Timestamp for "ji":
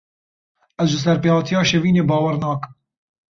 0.91-0.97